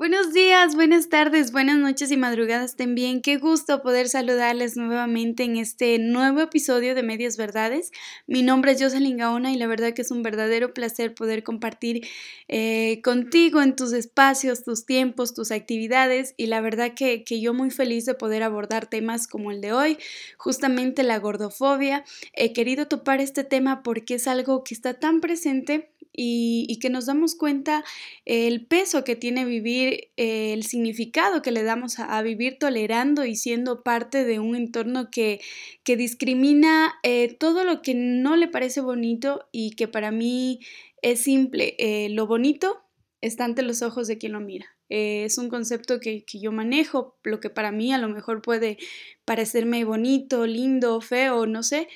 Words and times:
Buenos 0.00 0.32
días, 0.32 0.76
buenas 0.76 1.10
tardes, 1.10 1.52
buenas 1.52 1.76
noches 1.76 2.10
y 2.10 2.16
madrugadas 2.16 2.74
también. 2.74 3.20
Qué 3.20 3.36
gusto 3.36 3.82
poder 3.82 4.08
saludarles 4.08 4.74
nuevamente 4.78 5.42
en 5.42 5.58
este 5.58 5.98
nuevo 5.98 6.40
episodio 6.40 6.94
de 6.94 7.02
Medias 7.02 7.36
Verdades. 7.36 7.90
Mi 8.26 8.42
nombre 8.42 8.72
es 8.72 8.82
Jocelyn 8.82 9.18
Gaona 9.18 9.52
y 9.52 9.58
la 9.58 9.66
verdad 9.66 9.92
que 9.92 10.00
es 10.00 10.10
un 10.10 10.22
verdadero 10.22 10.72
placer 10.72 11.14
poder 11.14 11.42
compartir 11.42 12.08
eh, 12.48 13.02
contigo 13.04 13.60
en 13.60 13.76
tus 13.76 13.92
espacios, 13.92 14.64
tus 14.64 14.86
tiempos, 14.86 15.34
tus 15.34 15.50
actividades 15.50 16.32
y 16.38 16.46
la 16.46 16.62
verdad 16.62 16.94
que, 16.96 17.22
que 17.22 17.42
yo 17.42 17.52
muy 17.52 17.70
feliz 17.70 18.06
de 18.06 18.14
poder 18.14 18.42
abordar 18.42 18.86
temas 18.86 19.26
como 19.26 19.50
el 19.50 19.60
de 19.60 19.74
hoy, 19.74 19.98
justamente 20.38 21.02
la 21.02 21.18
gordofobia. 21.18 22.04
He 22.32 22.54
querido 22.54 22.88
topar 22.88 23.20
este 23.20 23.44
tema 23.44 23.82
porque 23.82 24.14
es 24.14 24.26
algo 24.26 24.64
que 24.64 24.72
está 24.72 24.94
tan 24.94 25.20
presente 25.20 25.90
y, 26.22 26.78
que 26.80 26.90
nos 26.90 27.06
damos 27.06 27.34
cuenta 27.34 27.82
el 28.26 28.66
peso 28.66 29.04
que 29.04 29.16
tiene 29.16 29.46
vivir, 29.46 30.10
eh, 30.18 30.52
el 30.52 30.64
significado 30.64 31.40
que 31.40 31.50
le 31.50 31.62
damos 31.62 31.98
a, 31.98 32.20
vivir 32.20 32.58
tolerando 32.58 33.24
y 33.24 33.36
siendo 33.36 33.82
parte 33.82 34.24
de 34.24 34.38
un 34.38 34.54
entorno 34.54 35.10
que, 35.10 35.40
que 35.82 35.96
discrimina 35.96 36.92
eh, 37.02 37.34
todo 37.38 37.64
lo 37.64 37.80
que 37.80 37.94
no 37.94 38.36
le 38.36 38.48
parece 38.48 38.82
bonito 38.82 39.48
y 39.50 39.70
que 39.70 39.88
para 39.88 40.10
mí 40.10 40.60
es 41.00 41.20
simple. 41.20 41.74
Eh, 41.78 42.10
lo 42.10 42.26
bonito 42.26 42.82
está 43.22 43.44
ante 43.46 43.62
los 43.62 43.80
ojos 43.80 44.06
de 44.06 44.18
quien 44.18 44.32
lo 44.32 44.40
mira. 44.40 44.66
es 44.90 45.38
un 45.38 45.48
concepto 45.48 46.00
que, 46.00 46.24
que, 46.24 46.38
yo 46.38 46.52
manejo, 46.52 47.16
lo 47.22 47.40
que 47.40 47.48
para 47.48 47.72
mí 47.72 47.94
a 47.94 47.98
lo 47.98 48.08
mejor 48.08 48.42
puede 48.42 48.76
parecerme 49.24 49.84
bonito, 49.84 50.46
lindo, 50.46 51.00
feo, 51.00 51.46
no 51.46 51.62
sé, 51.62 51.88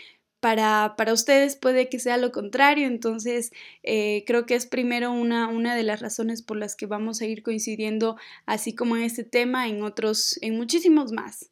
para, 0.45 0.95
para 0.99 1.15
ustedes 1.15 1.57
puede 1.57 1.89
que 1.89 1.99
sea 1.99 2.19
lo 2.19 2.31
contrario, 2.31 2.87
entonces 2.87 3.51
eh, 3.83 4.25
creo 4.27 4.45
que 4.45 4.55
es 4.55 4.67
primero 4.67 5.11
una, 5.11 5.49
una 5.49 5.75
de 5.75 5.85
las 5.85 6.03
razones 6.03 6.43
por 6.43 6.59
las 6.59 6.77
que 6.77 6.85
vamos 6.85 7.23
a 7.23 7.25
ir 7.25 7.43
coincidiendo, 7.43 8.19
así 8.45 8.75
como 8.75 8.95
en 8.99 9.05
este 9.05 9.25
tema, 9.25 9.69
en 9.69 9.83
otros, 9.83 10.39
en 10.43 10.59
muchísimos 10.59 11.13
más. 11.13 11.51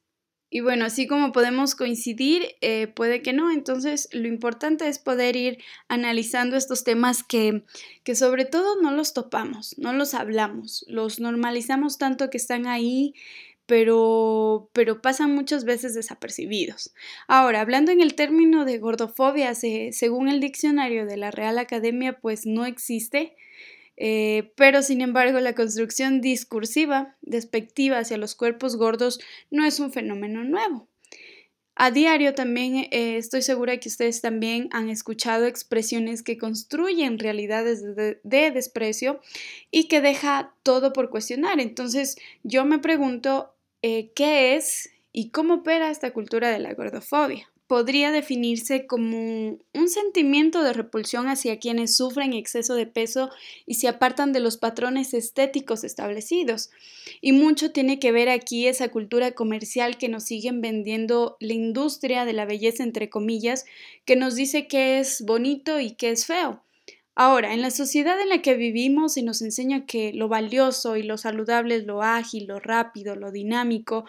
Y 0.51 0.61
bueno, 0.61 0.85
así 0.85 1.07
como 1.07 1.33
podemos 1.33 1.75
coincidir, 1.75 2.49
eh, 2.61 2.87
puede 2.87 3.23
que 3.23 3.33
no. 3.33 3.51
Entonces, 3.51 4.11
lo 4.13 4.29
importante 4.29 4.87
es 4.87 4.99
poder 4.99 5.37
ir 5.37 5.57
analizando 5.89 6.57
estos 6.59 6.85
temas 6.85 7.23
que, 7.23 7.65
que 8.05 8.15
sobre 8.15 8.45
todo 8.45 8.79
no 8.83 8.91
los 8.91 9.15
topamos, 9.15 9.75
no 9.79 9.95
los 9.95 10.13
hablamos, 10.13 10.85
los 10.87 11.19
normalizamos 11.19 11.97
tanto 11.97 12.29
que 12.29 12.37
están 12.37 12.67
ahí 12.67 13.15
pero, 13.73 14.69
pero 14.75 15.01
pasan 15.01 15.35
muchas 15.35 15.65
veces 15.65 15.95
desapercibidos. 15.95 16.93
Ahora, 17.27 17.63
hablando 17.63 17.91
en 17.91 18.03
el 18.03 18.15
término 18.15 18.67
de 18.67 18.77
gordofobia, 18.77 19.55
según 19.55 20.29
el 20.29 20.41
diccionario 20.41 21.07
de 21.07 21.17
la 21.17 21.31
Real 21.31 21.57
Academia, 21.57 22.21
pues 22.21 22.45
no 22.45 22.67
existe, 22.67 23.35
eh, 23.97 24.53
pero 24.57 24.83
sin 24.83 25.01
embargo 25.01 25.41
la 25.41 25.55
construcción 25.55 26.21
discursiva, 26.21 27.17
despectiva 27.23 27.97
hacia 27.97 28.19
los 28.19 28.35
cuerpos 28.35 28.77
gordos, 28.77 29.21
no 29.51 29.65
es 29.65 29.81
un 29.81 29.91
fenómeno 29.91 30.45
nuevo. 30.45 30.87
A 31.75 31.91
diario 31.91 32.35
también 32.35 32.77
eh, 32.91 33.17
estoy 33.17 33.41
segura 33.41 33.79
que 33.79 33.89
ustedes 33.89 34.21
también 34.21 34.69
han 34.73 34.91
escuchado 34.91 35.47
expresiones 35.47 36.23
que 36.23 36.37
construyen 36.37 37.19
realidades 37.19 37.83
de, 37.97 38.21
desprecio 38.23 39.21
y 39.71 39.89
que 39.89 40.03
deja 40.03 40.55
todo 40.63 40.93
por 40.93 41.09
cuestionar. 41.09 41.61
Entonces 41.61 42.17
yo 42.43 42.67
me 42.67 42.79
pregunto 42.79 43.52
eh, 43.83 44.11
qué 44.15 44.57
es 44.57 44.91
y 45.13 45.31
cómo 45.31 45.55
opera 45.55 45.91
esta 45.91 46.13
cultura 46.13 46.51
de 46.51 46.59
la 46.59 46.75
gordofobia 46.75 47.53
podría 47.73 48.11
definirse 48.11 48.87
como 48.87 49.57
un 49.73 49.89
sentimiento 49.89 50.63
de 50.63 50.75
repulsión 50.75 51.27
hacia 51.27 51.59
quienes 51.59 51.97
sufren 51.97 52.35
exceso 52.35 52.75
de 52.75 52.87
peso 52.87 53.31
y 53.65 53.77
se 53.77 53.89
apartan 53.89 54.35
de 54.35 54.41
los 54.41 54.59
patrones 54.59 55.15
estéticos 55.15 55.83
establecidos. 55.83 56.69
Y 57.23 57.33
mucho 57.33 57.73
tiene 57.73 57.99
que 57.99 58.13
ver 58.13 58.29
aquí 58.29 58.67
esa 58.67 58.89
cultura 58.89 59.33
comercial 59.33 59.97
que 59.97 60.11
nos 60.11 60.25
siguen 60.25 60.61
vendiendo 60.61 61.39
la 61.41 61.55
industria 61.55 62.27
de 62.27 62.35
la 62.35 62.45
belleza, 62.45 62.83
entre 62.83 63.09
comillas, 63.09 63.65
que 64.05 64.17
nos 64.17 64.35
dice 64.35 64.67
que 64.67 64.99
es 64.99 65.23
bonito 65.25 65.81
y 65.81 65.93
que 65.93 66.11
es 66.11 66.27
feo. 66.27 66.63
Ahora, 67.15 67.53
en 67.53 67.61
la 67.61 67.71
sociedad 67.71 68.21
en 68.21 68.31
la 68.31 68.41
que 68.41 68.55
vivimos 68.55 69.15
se 69.15 69.23
nos 69.23 69.43
enseña 69.43 69.85
que 69.85 70.13
lo 70.15 70.29
valioso 70.29 70.97
y 70.97 71.03
lo 71.03 71.19
saludable 71.19 71.77
es 71.77 71.85
lo 71.85 72.03
ágil, 72.03 72.47
lo 72.47 72.59
rápido, 72.59 73.17
lo 73.17 73.31
dinámico, 73.31 74.07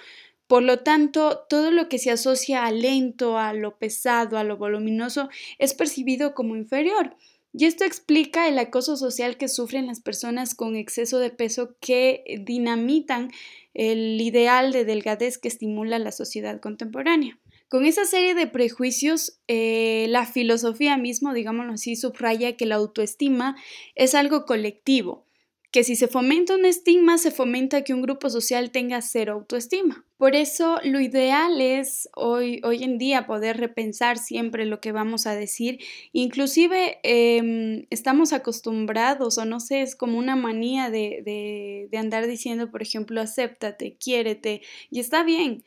por 0.48 0.62
lo 0.62 0.80
tanto, 0.80 1.46
todo 1.50 1.72
lo 1.72 1.90
que 1.90 1.98
se 1.98 2.12
asocia 2.12 2.66
a 2.66 2.72
lento, 2.72 3.38
a 3.40 3.54
lo 3.54 3.78
pesado, 3.78 4.38
a 4.38 4.44
lo 4.44 4.58
voluminoso, 4.58 5.30
es 5.58 5.74
percibido 5.74 6.36
como 6.36 6.56
inferior. 6.56 7.16
Y 7.54 7.66
esto 7.66 7.86
explica 7.86 8.48
el 8.48 8.60
acoso 8.60 8.98
social 8.98 9.38
que 9.38 9.48
sufren 9.48 9.88
las 9.88 10.00
personas 10.02 10.54
con 10.56 10.76
exceso 10.76 11.20
de 11.20 11.30
peso 11.30 11.76
que 11.80 12.24
dinamitan 12.42 13.32
el 13.74 14.20
ideal 14.22 14.72
de 14.72 14.86
delgadez 14.86 15.38
que 15.38 15.48
estimula 15.48 15.98
la 16.00 16.12
sociedad 16.12 16.60
contemporánea. 16.60 17.40
Con 17.74 17.86
esa 17.86 18.06
serie 18.06 18.36
de 18.36 18.46
prejuicios, 18.46 19.40
eh, 19.48 20.06
la 20.10 20.28
filosofía 20.28 20.96
mismo, 20.96 21.34
digámoslo 21.34 21.74
así, 21.74 21.96
subraya 21.96 22.56
que 22.56 22.68
la 22.68 22.76
autoestima 22.76 23.56
es 23.96 24.14
algo 24.14 24.46
colectivo, 24.46 25.26
que 25.72 25.84
si 25.84 25.96
se 25.96 26.08
fomenta 26.08 26.54
un 26.54 26.66
estigma, 26.66 27.18
se 27.18 27.32
fomenta 27.32 27.84
que 27.84 27.96
un 27.96 28.04
grupo 28.04 28.30
social 28.30 28.70
tenga 28.70 29.02
cero 29.02 29.34
autoestima. 29.34 30.06
Por 30.18 30.36
eso 30.36 30.80
lo 30.84 31.00
ideal 31.00 31.60
es 31.62 32.08
hoy, 32.16 32.62
hoy 32.64 32.84
en 32.84 33.00
día 33.00 33.26
poder 33.26 33.58
repensar 33.58 34.20
siempre 34.20 34.68
lo 34.68 34.80
que 34.80 34.92
vamos 34.92 35.26
a 35.26 35.34
decir. 35.34 35.80
Inclusive 36.12 37.00
em, 37.02 37.88
estamos 37.90 38.34
acostumbrados, 38.34 39.40
o 39.40 39.46
no 39.46 39.60
sé, 39.60 39.82
es 39.82 39.96
como 39.96 40.20
una 40.20 40.36
manía 40.36 40.92
de, 40.92 41.24
de, 41.26 41.88
de 41.90 41.98
andar 41.98 42.28
diciendo, 42.28 42.70
por 42.70 42.84
ejemplo, 42.84 43.20
acéptate, 43.20 43.98
quiérete, 43.98 44.62
y 44.92 45.00
está 45.00 45.24
bien. 45.24 45.64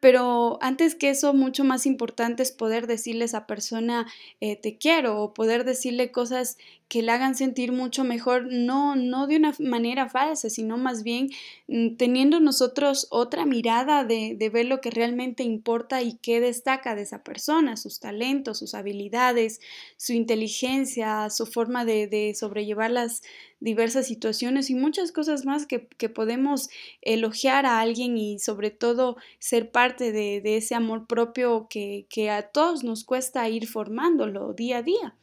Pero 0.00 0.58
antes 0.62 0.94
que 0.94 1.10
eso, 1.10 1.34
mucho 1.34 1.62
más 1.64 1.86
importante 1.86 2.42
es 2.42 2.52
poder 2.52 2.86
decirle 2.86 3.24
a 3.24 3.26
esa 3.26 3.46
persona 3.46 4.06
eh, 4.40 4.56
te 4.56 4.78
quiero 4.78 5.22
o 5.22 5.34
poder 5.34 5.64
decirle 5.64 6.10
cosas 6.10 6.56
que 6.90 7.02
le 7.02 7.12
hagan 7.12 7.36
sentir 7.36 7.70
mucho 7.70 8.02
mejor, 8.02 8.48
no, 8.50 8.96
no 8.96 9.28
de 9.28 9.36
una 9.36 9.54
manera 9.60 10.08
falsa, 10.08 10.50
sino 10.50 10.76
más 10.76 11.04
bien 11.04 11.30
mm, 11.68 11.94
teniendo 11.94 12.40
nosotros 12.40 13.06
otra 13.10 13.46
mirada 13.46 14.02
de, 14.04 14.34
de, 14.36 14.50
ver 14.50 14.66
lo 14.66 14.80
que 14.80 14.90
realmente 14.90 15.44
importa 15.44 16.02
y 16.02 16.18
qué 16.20 16.40
destaca 16.40 16.96
de 16.96 17.02
esa 17.02 17.22
persona, 17.22 17.76
sus 17.76 18.00
talentos, 18.00 18.58
sus 18.58 18.74
habilidades, 18.74 19.60
su 19.96 20.14
inteligencia, 20.14 21.30
su 21.30 21.46
forma 21.46 21.84
de, 21.84 22.08
de 22.08 22.34
sobrellevar 22.34 22.90
las 22.90 23.22
diversas 23.60 24.08
situaciones 24.08 24.68
y 24.68 24.74
muchas 24.74 25.12
cosas 25.12 25.46
más 25.46 25.66
que, 25.66 25.86
que, 25.96 26.08
podemos 26.08 26.70
elogiar 27.02 27.66
a 27.66 27.78
alguien 27.78 28.18
y 28.18 28.40
sobre 28.40 28.72
todo 28.72 29.16
ser 29.38 29.70
parte 29.70 30.10
de, 30.10 30.40
de 30.40 30.56
ese 30.56 30.74
amor 30.74 31.06
propio 31.06 31.68
que, 31.70 32.06
que 32.10 32.30
a 32.30 32.42
todos 32.42 32.82
nos 32.82 33.04
cuesta 33.04 33.48
ir 33.48 33.68
formándolo 33.68 34.54
día 34.54 34.78
a 34.78 34.82
día. 34.82 35.14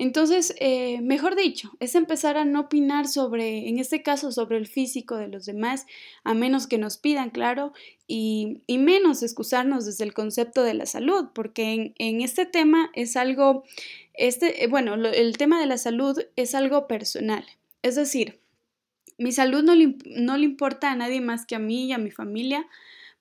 Entonces, 0.00 0.54
eh, 0.60 1.02
mejor 1.02 1.36
dicho, 1.36 1.76
es 1.78 1.94
empezar 1.94 2.38
a 2.38 2.46
no 2.46 2.60
opinar 2.60 3.06
sobre, 3.06 3.68
en 3.68 3.78
este 3.78 4.02
caso, 4.02 4.32
sobre 4.32 4.56
el 4.56 4.66
físico 4.66 5.16
de 5.16 5.28
los 5.28 5.44
demás, 5.44 5.86
a 6.24 6.32
menos 6.32 6.66
que 6.66 6.78
nos 6.78 6.96
pidan, 6.96 7.28
claro, 7.28 7.74
y, 8.06 8.62
menos 8.66 9.22
excusarnos 9.22 9.84
desde 9.84 10.04
el 10.04 10.14
concepto 10.14 10.62
de 10.62 10.72
la 10.72 10.86
salud, 10.86 11.26
porque 11.34 11.92
en, 11.98 12.22
este 12.22 12.46
tema 12.46 12.90
es 12.94 13.14
algo, 13.14 13.64
este, 14.14 14.64
eh, 14.64 14.68
bueno, 14.68 14.94
el 14.94 15.36
tema 15.36 15.60
de 15.60 15.66
la 15.66 15.76
salud 15.76 16.18
es 16.34 16.54
algo 16.54 16.88
personal. 16.88 17.44
Es 17.82 17.94
decir, 17.94 18.40
mi 19.18 19.32
salud 19.32 19.62
no 19.62 19.74
le, 19.74 19.96
no 20.06 20.38
le 20.38 20.46
importa 20.46 20.90
a 20.90 20.96
nadie 20.96 21.20
más 21.20 21.44
que 21.44 21.56
a 21.56 21.58
mí 21.58 21.84
y 21.84 21.92
a 21.92 21.98
mi 21.98 22.10
familia, 22.10 22.66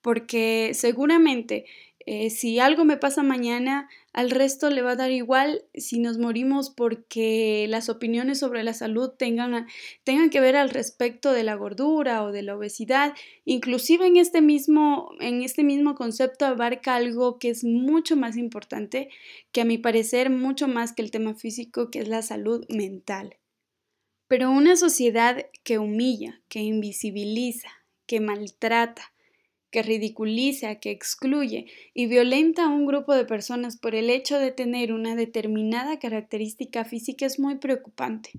porque 0.02 0.72
seguramente 0.74 1.66
eh, 2.06 2.30
si 2.30 2.58
algo 2.60 2.86
me 2.86 2.98
pasa 2.98 3.22
mañana, 3.22 3.90
al 4.12 4.32
resto 4.32 4.70
le 4.70 4.82
va 4.82 4.92
a 4.92 4.96
dar 4.96 5.12
igual 5.12 5.66
si 5.76 6.00
nos 6.00 6.18
morimos 6.18 6.72
porque 6.72 7.68
las 7.70 7.90
opiniones 7.90 8.40
sobre 8.40 8.64
la 8.64 8.74
salud 8.74 9.12
tengan, 9.12 9.68
tengan 10.04 10.30
que 10.32 10.40
ver 10.40 10.56
al 10.56 10.72
respecto 10.72 11.32
de 11.32 11.44
la 11.44 11.56
gordura 11.56 12.24
o 12.24 12.32
de 12.32 12.42
la 12.42 12.56
obesidad. 12.56 13.14
Inclusive 13.46 14.08
en 14.08 14.18
este, 14.18 14.42
mismo, 14.42 15.12
en 15.20 15.44
este 15.44 15.64
mismo 15.64 15.94
concepto 15.94 16.46
abarca 16.46 16.96
algo 16.96 17.38
que 17.38 17.50
es 17.50 17.64
mucho 17.64 18.16
más 18.16 18.36
importante, 18.36 19.10
que 19.52 19.62
a 19.62 19.66
mi 19.66 19.78
parecer 19.78 20.32
mucho 20.32 20.68
más 20.68 20.94
que 20.94 21.04
el 21.04 21.12
tema 21.12 21.36
físico, 21.36 21.92
que 21.92 22.00
es 22.00 22.08
la 22.08 22.24
salud 22.24 22.66
mental. 22.70 23.38
Pero 24.28 24.50
una 24.52 24.76
sociedad 24.76 25.46
que 25.64 25.78
humilla, 25.78 26.42
que 26.50 26.62
invisibiliza, 26.62 27.70
que 28.08 28.20
maltrata, 28.20 29.14
que 29.72 29.84
ridiculiza, 29.84 30.76
que 30.76 30.92
excluye 30.92 31.68
y 31.94 32.08
violenta 32.08 32.66
a 32.66 32.70
un 32.70 32.86
grupo 32.86 33.14
de 33.14 33.26
personas 33.26 33.78
por 33.78 33.96
el 33.96 34.10
hecho 34.10 34.40
de 34.40 34.52
tener 34.52 34.94
una 34.94 35.16
determinada 35.16 36.00
característica 36.00 36.86
física 36.86 37.26
es 37.26 37.40
muy 37.40 37.56
preocupante. 37.56 38.32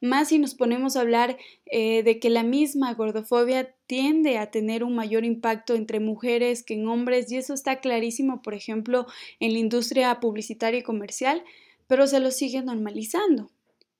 Más 0.00 0.28
si 0.28 0.38
nos 0.38 0.54
ponemos 0.54 0.96
a 0.96 1.02
hablar 1.02 1.36
eh, 1.66 2.02
de 2.02 2.18
que 2.18 2.30
la 2.30 2.42
misma 2.42 2.94
gordofobia 2.94 3.74
tiende 3.86 4.38
a 4.38 4.50
tener 4.50 4.82
un 4.82 4.94
mayor 4.94 5.24
impacto 5.24 5.74
entre 5.74 6.00
mujeres 6.00 6.62
que 6.62 6.74
en 6.74 6.88
hombres 6.88 7.30
y 7.30 7.36
eso 7.36 7.54
está 7.54 7.80
clarísimo, 7.80 8.42
por 8.42 8.54
ejemplo, 8.54 9.06
en 9.40 9.52
la 9.52 9.58
industria 9.58 10.20
publicitaria 10.20 10.80
y 10.80 10.82
comercial, 10.82 11.42
pero 11.86 12.06
se 12.06 12.20
lo 12.20 12.30
sigue 12.30 12.62
normalizando. 12.62 13.50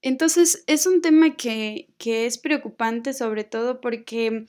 Entonces 0.03 0.65
es 0.67 0.87
un 0.87 1.00
tema 1.00 1.37
que, 1.37 1.88
que 1.99 2.27
es 2.27 2.38
preocupante 2.38 3.15
sobre 3.15 3.44
todo 3.44 3.81
porque 3.81 4.47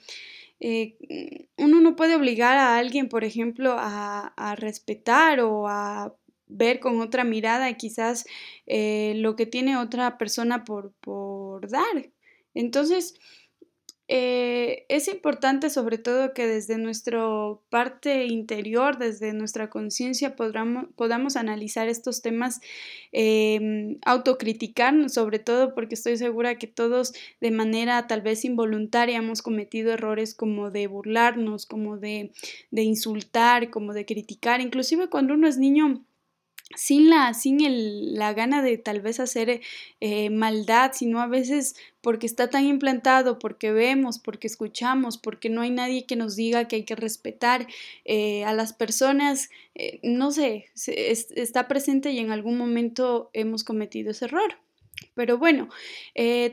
eh, 0.60 1.48
uno 1.58 1.82
no 1.82 1.96
puede 1.96 2.16
obligar 2.16 2.58
a 2.58 2.78
alguien, 2.78 3.10
por 3.10 3.24
ejemplo, 3.24 3.76
a, 3.78 4.56
respetar 4.58 5.40
o 5.42 5.68
a 5.68 6.16
ver 6.48 6.80
con 6.80 7.02
otra 7.02 7.24
mirada 7.24 7.74
quizás 7.74 8.26
eh, 8.68 9.14
lo 9.18 9.36
que 9.36 9.46
tiene 9.46 9.78
otra 9.78 10.18
persona 10.18 10.64
por, 10.64 10.94
por 11.02 11.70
dar. 11.70 12.10
Entonces, 12.54 13.16
eh, 14.08 14.86
es 14.88 15.08
importante 15.08 15.72
sobre 15.72 15.98
todo 15.98 16.34
que 16.34 16.46
desde 16.46 16.78
nuestra 16.78 17.24
parte 17.70 18.26
interior, 18.26 19.00
desde 19.00 19.34
nuestra 19.34 19.70
conciencia, 19.70 20.36
podamos, 20.36 21.36
analizar 21.36 21.88
estos 21.88 22.22
temas, 22.22 22.62
eh, 23.12 23.98
autocriticarnos 24.06 25.14
sobre 25.14 25.40
todo 25.40 25.74
porque 25.74 25.96
estoy 25.96 26.18
segura 26.18 26.58
que 26.60 26.68
todos 26.68 27.14
de 27.42 27.52
manera 27.52 28.06
tal 28.08 28.22
vez 28.22 28.46
involuntaria 28.46 29.18
hemos 29.18 29.42
cometido 29.42 29.92
errores 29.92 30.36
como 30.36 30.70
de 30.70 30.86
burlarnos, 30.88 31.66
como 31.66 31.98
de, 31.98 32.32
de 32.70 32.84
insultar, 32.84 33.72
como 33.72 33.94
de 33.94 34.06
criticar, 34.06 34.62
inclusive 34.62 35.10
cuando 35.10 35.34
uno 35.34 35.48
es 35.48 35.58
niño 35.58 36.06
sin 36.74 37.10
la, 37.10 37.34
sin 37.34 37.62
el, 37.62 38.16
la 38.16 38.34
gana 38.34 38.62
de 38.62 38.78
tal 38.78 39.02
vez 39.02 39.20
hacer 39.20 39.62
eh, 40.02 40.30
maldad, 40.30 40.92
sino 40.94 41.22
a 41.22 41.28
veces 41.28 41.76
porque 42.02 42.26
está 42.26 42.50
tan 42.50 42.66
implantado, 42.66 43.40
porque 43.40 43.72
vemos, 43.72 44.20
porque 44.20 44.48
escuchamos, 44.48 45.18
porque 45.18 45.50
no 45.50 45.62
hay 45.62 45.70
nadie 45.70 46.06
que 46.06 46.16
nos 46.16 46.36
diga 46.36 46.68
que 46.68 46.78
hay 46.78 46.84
que 46.84 46.96
respetar 46.96 47.68
eh, 48.04 48.44
a 48.46 48.54
las 48.54 48.74
personas, 48.74 49.50
eh, 49.76 50.00
no 50.04 50.32
sé, 50.32 50.66
está 50.76 51.68
presente 51.68 52.12
y 52.12 52.20
en 52.20 52.32
algún 52.32 52.58
momento 52.58 53.30
hemos 53.34 53.64
cometido 53.64 54.12
ese 54.12 54.26
error. 54.26 54.58
Pero 55.14 55.38
bueno, 55.38 55.68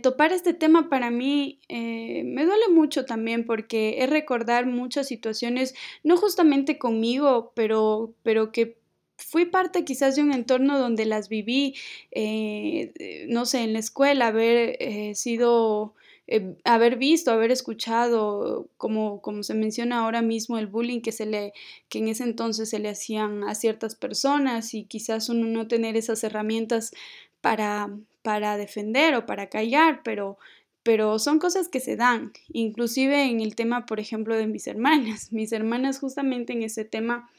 topar 0.02 0.32
este 0.32 0.52
tema 0.52 0.88
para 0.88 1.10
mí 1.10 1.60
me 1.68 2.44
duele 2.44 2.68
mucho 2.72 3.04
también 3.04 3.46
porque 3.46 3.98
es 3.98 4.10
recordar 4.10 4.66
muchas 4.66 5.06
situaciones, 5.06 5.74
no 6.02 6.16
justamente 6.16 6.76
conmigo, 6.76 7.52
pero, 7.54 8.14
pero 8.24 8.50
que 8.50 8.81
fui 9.26 9.46
parte 9.46 9.84
quizás 9.84 10.16
de 10.16 10.22
un 10.22 10.32
entorno 10.32 10.78
donde 10.78 11.06
las 11.06 11.28
viví, 11.28 11.74
eh, 12.10 13.26
no 13.28 13.46
sé, 13.46 13.62
en 13.62 13.72
la 13.72 13.78
escuela, 13.78 14.28
haber 14.28 14.76
eh, 14.80 15.14
sido, 15.14 15.94
eh, 16.26 16.54
haber 16.64 16.96
visto, 16.96 17.30
haber 17.30 17.50
escuchado, 17.50 18.68
como, 18.76 19.20
como 19.22 19.42
se 19.42 19.54
menciona 19.54 20.00
ahora 20.00 20.22
mismo, 20.22 20.58
el 20.58 20.66
bullying 20.66 21.00
que, 21.00 21.12
se 21.12 21.26
le, 21.26 21.52
que 21.88 21.98
en 21.98 22.08
ese 22.08 22.24
entonces 22.24 22.70
se 22.70 22.78
le 22.78 22.90
hacían 22.90 23.44
a 23.44 23.54
ciertas 23.54 23.94
personas 23.94 24.74
y 24.74 24.84
quizás 24.84 25.28
uno 25.28 25.46
no 25.46 25.68
tener 25.68 25.96
esas 25.96 26.22
herramientas 26.24 26.92
para, 27.40 27.90
para 28.22 28.56
defender 28.56 29.14
o 29.14 29.26
para 29.26 29.48
callar, 29.48 30.02
pero 30.04 30.38
pero 30.82 31.18
son 31.18 31.38
cosas 31.38 31.68
que 31.68 31.80
se 31.80 31.96
dan, 31.96 32.32
inclusive 32.52 33.24
en 33.24 33.40
el 33.40 33.54
tema, 33.54 33.86
por 33.86 34.00
ejemplo, 34.00 34.36
de 34.36 34.46
mis 34.46 34.66
hermanas. 34.66 35.32
Mis 35.32 35.52
hermanas 35.52 35.98
justamente 35.98 36.52
en 36.52 36.62
ese 36.62 36.84
tema, 36.84 37.30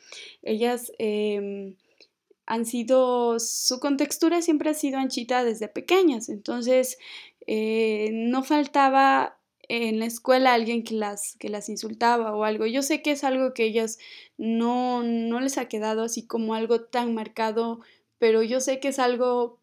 ellas 0.41 0.91
em, 0.97 1.75
han 2.45 2.65
sido, 2.65 3.39
su 3.39 3.79
contextura 3.79 4.41
siempre 4.41 4.69
ha 4.69 4.73
sido 4.73 4.97
anchita 4.97 5.43
desde 5.43 5.67
pequeñas, 5.67 6.29
entonces 6.29 6.97
eh, 7.47 8.09
no 8.13 8.43
faltaba 8.43 9.37
en 9.69 9.99
la 9.99 10.05
escuela 10.05 10.53
alguien 10.53 10.83
que 10.83 10.93
las, 10.95 11.35
que 11.37 11.49
las 11.49 11.69
insultaba 11.69 12.35
o 12.35 12.43
algo. 12.43 12.65
Yo 12.65 12.81
sé 12.81 13.01
que 13.01 13.11
es 13.11 13.23
algo 13.23 13.53
que 13.53 13.63
ellas 13.63 13.97
no, 14.37 15.03
no 15.03 15.39
les 15.39 15.57
ha 15.57 15.67
quedado 15.67 16.03
así 16.03 16.25
como 16.25 16.53
algo 16.53 16.81
tan 16.81 17.13
marcado, 17.13 17.79
pero 18.19 18.43
yo 18.43 18.59
sé 18.59 18.79
que 18.79 18.89
es 18.89 18.99
algo 18.99 19.59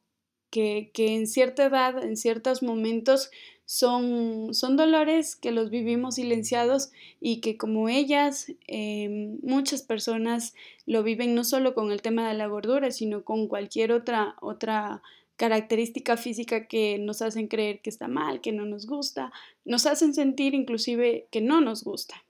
que, 0.51 0.91
que 0.95 1.15
en 1.15 1.27
cierta 1.27 1.67
edad, 1.67 2.03
en 2.03 2.17
ciertos 2.17 2.63
momentos, 2.63 3.31
son, 3.71 4.53
son 4.53 4.77
dolores 4.77 5.37
que 5.37 5.53
los 5.53 5.71
vivimos 5.71 6.17
silenciados 6.17 6.91
y 7.21 7.41
que 7.41 7.57
como 7.57 7.89
ellas, 7.89 8.51
em, 8.67 9.39
muchas 9.43 9.83
personas 9.83 10.55
lo 10.87 11.05
viven 11.05 11.37
no 11.37 11.45
solo 11.45 11.73
con 11.73 11.93
el 11.93 12.03
tema 12.03 12.29
de 12.29 12.35
la 12.35 12.49
gordura, 12.49 12.91
sino 12.91 13.23
con 13.23 13.47
cualquier 13.47 13.93
otra, 13.93 14.35
otra 14.41 15.03
característica 15.37 16.17
física 16.17 16.67
que 16.67 16.99
nos 16.99 17.23
hacen 17.23 17.47
creer 17.47 17.81
que 17.81 17.91
está 17.91 18.09
mal, 18.09 18.41
que 18.41 18.51
no 18.51 18.67
nos 18.67 18.87
gusta, 18.87 19.33
nos 19.65 19.87
hacen 19.87 20.15
sentir 20.15 20.53
inclusive 20.53 21.29
que 21.31 21.41
no 21.41 21.61
nos 21.61 21.85
gusta. 21.85 22.25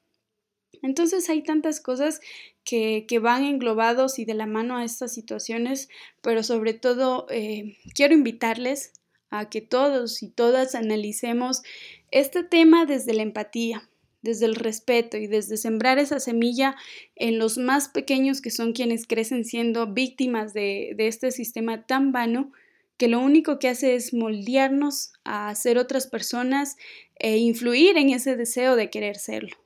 Entonces 0.82 1.30
hay 1.30 1.42
tantas 1.42 1.80
cosas 1.80 2.20
que, 2.64 3.06
que, 3.08 3.18
van 3.18 3.44
englobados 3.44 4.18
y 4.18 4.26
de 4.26 4.34
la 4.34 4.46
mano 4.46 4.76
a 4.76 4.84
estas 4.84 5.14
situaciones, 5.14 5.88
pero 6.20 6.42
sobre 6.42 6.74
todo 6.74 7.26
eh, 7.30 7.78
quiero 7.94 8.12
invitarles 8.12 8.92
a 9.30 9.48
que 9.48 9.60
todos 9.60 10.22
y 10.22 10.28
todas 10.28 10.74
analicemos 10.74 11.62
este 12.10 12.42
tema 12.42 12.84
desde 12.84 13.14
la 13.14 13.22
empatía, 13.22 13.88
desde 14.22 14.46
el 14.46 14.54
respeto 14.54 15.16
y 15.16 15.26
desde 15.26 15.56
sembrar 15.56 15.98
esa 15.98 16.20
semilla 16.20 16.76
en 17.16 17.38
los 17.38 17.56
más 17.56 17.88
pequeños 17.88 18.40
que 18.40 18.50
son 18.50 18.72
quienes 18.72 19.06
crecen 19.06 19.44
siendo 19.44 19.86
víctimas 19.92 20.52
de, 20.52 20.94
este 20.98 21.30
sistema 21.30 21.86
tan 21.86 22.12
vano 22.12 22.52
que 22.98 23.08
lo 23.08 23.20
único 23.20 23.58
que 23.58 23.68
hace 23.68 23.94
es 23.94 24.12
moldearnos 24.12 25.12
a 25.24 25.54
ser 25.54 25.78
otras 25.78 26.06
personas 26.06 26.76
e 27.16 27.38
influir 27.38 27.96
en 27.96 28.10
ese 28.10 28.36
deseo 28.36 28.76
de 28.76 28.90
querer 28.90 29.16
serlo. 29.16 29.56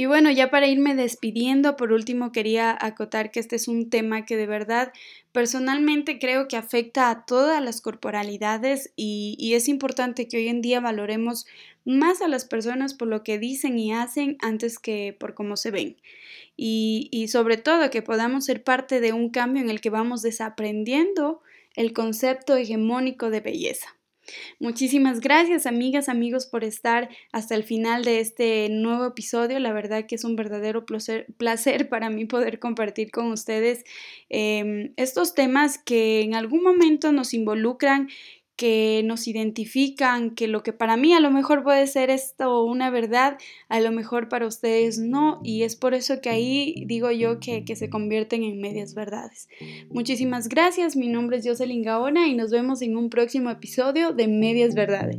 Y 0.00 0.06
bueno, 0.06 0.30
ya 0.30 0.48
para 0.48 0.68
irme 0.68 0.94
despidiendo, 0.94 1.74
por 1.74 1.90
último 1.90 2.30
quería 2.30 2.78
acotar 2.80 3.32
que 3.32 3.40
este 3.40 3.56
es 3.56 3.66
un 3.66 3.90
tema 3.90 4.26
que 4.26 4.36
de 4.36 4.46
verdad 4.46 4.92
personalmente 5.32 6.20
creo 6.20 6.46
que 6.46 6.56
afecta 6.56 7.10
a 7.10 7.26
todas 7.26 7.60
las 7.60 7.80
corporalidades 7.80 8.92
y, 8.94 9.54
es 9.54 9.66
importante 9.66 10.28
que 10.28 10.36
hoy 10.36 10.46
en 10.46 10.60
día 10.62 10.78
valoremos 10.78 11.46
más 11.84 12.22
a 12.22 12.28
las 12.28 12.44
personas 12.44 12.94
por 12.94 13.08
lo 13.08 13.24
que 13.24 13.40
dicen 13.40 13.76
y 13.76 13.92
hacen 13.92 14.36
antes 14.40 14.78
que 14.78 15.16
por 15.18 15.34
cómo 15.34 15.56
se 15.56 15.72
ven. 15.72 15.96
Y, 16.56 17.26
sobre 17.26 17.56
todo 17.56 17.90
que 17.90 18.00
podamos 18.00 18.44
ser 18.44 18.62
parte 18.62 19.00
de 19.00 19.12
un 19.12 19.30
cambio 19.30 19.64
en 19.64 19.68
el 19.68 19.80
que 19.80 19.90
vamos 19.90 20.22
desaprendiendo 20.22 21.42
el 21.74 21.92
concepto 21.92 22.56
hegemónico 22.56 23.30
de 23.30 23.40
belleza. 23.40 23.97
Muchísimas 24.58 25.20
gracias 25.20 25.66
amigas, 25.66 26.08
amigos 26.08 26.46
por 26.46 26.64
estar 26.64 27.08
hasta 27.32 27.54
el 27.54 27.64
final 27.64 28.04
de 28.04 28.20
este 28.20 28.68
nuevo 28.70 29.06
episodio. 29.06 29.58
La 29.58 29.72
verdad 29.72 30.06
que 30.06 30.14
es 30.14 30.24
un 30.24 30.36
verdadero 30.36 30.84
placer, 30.84 31.88
para 31.88 32.10
mí 32.10 32.24
poder 32.24 32.58
compartir 32.58 33.10
con 33.10 33.30
ustedes 33.32 33.84
em, 34.28 34.92
estos 34.96 35.34
temas 35.34 35.78
que 35.78 36.22
en 36.22 36.34
algún 36.34 36.62
momento 36.62 37.12
nos 37.12 37.34
involucran 37.34 38.08
que 38.58 39.02
nos 39.04 39.28
identifican, 39.28 40.34
que 40.34 40.48
lo 40.48 40.64
que 40.64 40.72
para 40.72 40.96
mí 40.96 41.14
a 41.14 41.20
lo 41.20 41.30
mejor 41.30 41.62
puede 41.62 41.86
ser 41.86 42.10
esto 42.10 42.64
una 42.64 42.90
verdad, 42.90 43.38
a 43.68 43.78
lo 43.78 43.92
mejor 43.92 44.28
para 44.28 44.48
ustedes 44.48 44.98
no, 44.98 45.40
y 45.44 45.62
es 45.62 45.76
por 45.76 45.94
eso 45.94 46.20
que 46.20 46.28
ahí 46.28 46.84
digo 46.86 47.12
yo 47.12 47.38
que, 47.38 47.64
que 47.64 47.76
se 47.76 47.88
convierten 47.88 48.42
en 48.42 48.60
medias 48.60 48.94
verdades. 48.94 49.48
Muchísimas 49.90 50.48
gracias, 50.48 50.96
mi 50.96 51.06
nombre 51.06 51.36
es 51.36 51.46
Jocelyn 51.46 51.82
Gaona 51.82 52.26
y 52.26 52.34
nos 52.34 52.50
vemos 52.50 52.82
en 52.82 52.96
un 52.96 53.10
próximo 53.10 53.48
episodio 53.48 54.12
de 54.12 54.26
Medias 54.26 54.74
Verdades. 54.74 55.18